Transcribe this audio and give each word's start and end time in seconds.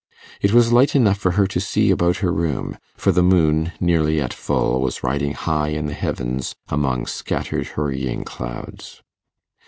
It 0.41 0.51
was 0.51 0.71
light 0.73 0.95
enough 0.95 1.19
for 1.19 1.33
her 1.33 1.45
to 1.45 1.59
see 1.59 1.91
about 1.91 2.17
her 2.25 2.31
room, 2.33 2.79
for 2.97 3.11
the 3.11 3.21
moon, 3.21 3.71
nearly 3.79 4.19
at 4.19 4.33
full, 4.33 4.81
was 4.81 5.03
riding 5.03 5.33
high 5.33 5.67
in 5.67 5.85
the 5.85 5.93
heavens 5.93 6.55
among 6.69 7.05
scattered 7.05 7.67
hurrying 7.77 8.23
clouds. 8.23 9.03